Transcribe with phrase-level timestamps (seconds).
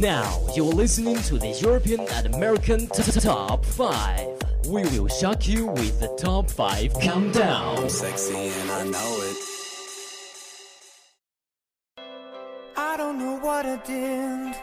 [0.00, 4.26] Now you're listening to the European and American t- t- Top 5.
[4.68, 7.88] We will shock you with the Top 5 Countdown.
[7.88, 9.36] Sexy and I know it.
[12.76, 14.54] I don't know what I did,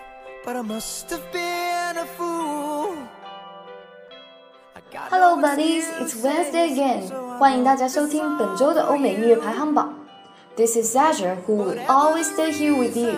[0.45, 2.97] but I must have been a fool.
[4.75, 5.87] I got Hello, no buddies!
[5.89, 7.07] It's excuse, Wednesday again.
[7.07, 9.93] so I 欢迎大家收听本周的欧美音乐排行榜。
[10.55, 13.17] This is Azure, who will always stay here with you.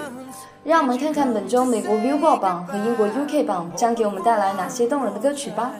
[0.62, 5.72] 让我们看看本周美国 Billboard 榜和英国 UK 榜将给我们带来哪些动人的歌曲吧。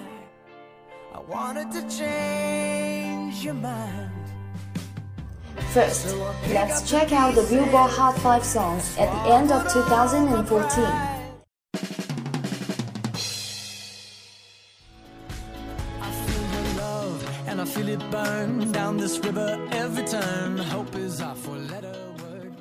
[1.13, 4.09] I wanted to change your mind.
[5.75, 6.17] First,
[6.53, 10.85] let's check out the Billboard Hot 5 songs at the end of 2014.
[16.01, 20.57] I feel your love and I feel it burn down this river every turn.
[20.57, 22.10] Hope is our four letter word.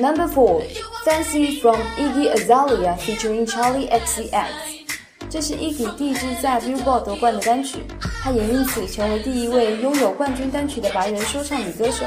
[0.00, 0.62] Number four,
[1.04, 4.46] Fancy from Iggy Azalea featuring Charlie XCX。
[5.28, 7.80] 这是 Iggy 第一支在 Billboard 夺冠的单曲，
[8.22, 12.06] 她也因此成为第一位拥有冠军单曲的白人说唱女歌手，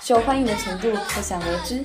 [0.00, 1.84] 受欢迎的程度可想而知。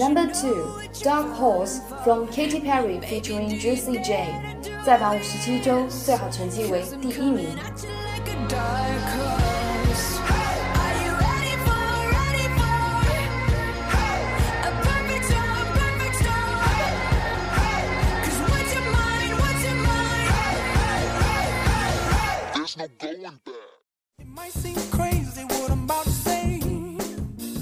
[0.00, 4.34] Number two, Dark Horse from Katy Perry featuring Juicy J，
[4.84, 7.48] 在榜五十七周，最好成绩为第一名。
[7.76, 10.18] should like a dark horse.
[10.76, 12.76] Are you ready for, ready for
[14.62, 16.60] a perfect storm, perfect storm?
[18.22, 20.32] 'Cause what's your mind, what's your mind?
[22.54, 23.54] There's no going back.
[24.18, 26.60] It might seem crazy what I'm about to say.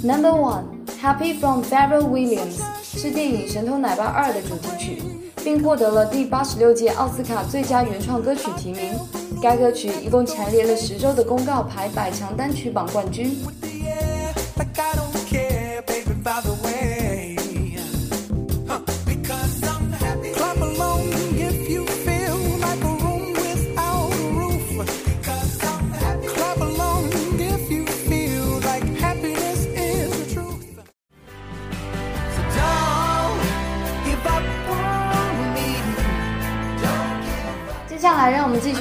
[0.02, 5.01] Number one, Happy from Pharrell Williams 是电影《神偷奶爸二》的主题曲，
[5.41, 8.99] 并获得了第八十六届奥斯卡最佳原创歌曲提名。
[9.41, 13.37] 该歌曲一共蝉联了十周的公告牌百强单曲榜冠军。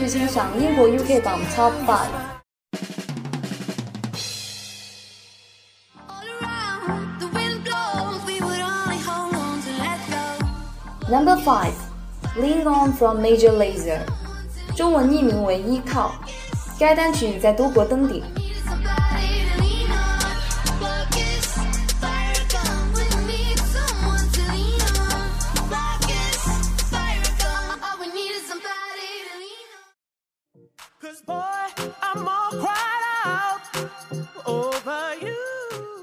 [0.09, 2.09] 欣赏英国 UK 榜 Top Five。
[11.11, 11.73] Number five,
[12.37, 14.01] Lean On from Major Lazer，
[14.75, 16.15] 中文译名为《依靠》。
[16.79, 18.23] 该单曲在多国登顶。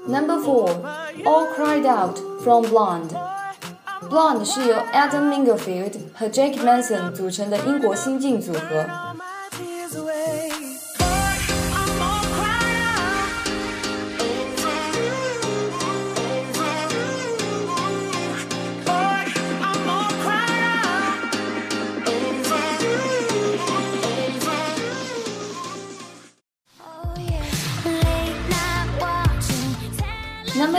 [0.08, 0.70] Number four,
[1.26, 3.10] All Cried Out from Blonde.
[4.08, 9.15] Blonde 是由 Adam Englefield 和 Jake Manson 组成的英国新晋组合。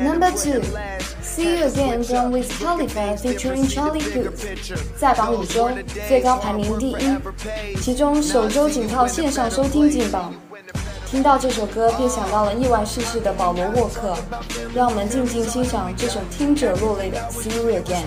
[0.00, 0.62] Number two.
[1.20, 4.32] See You Again from Wiz Khalifa featuring Charlie Puth，
[4.96, 5.68] 在榜五周，
[6.08, 7.18] 最高排名第一，
[7.82, 10.32] 其中首周仅靠线上收听进榜。
[11.04, 14.16] 听到这首歌，便想到了意外逝世的保罗沃克。
[14.74, 18.06] 让我们静静欣赏这首听者落泪的《See You Again》。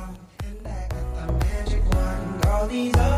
[2.71, 3.10] these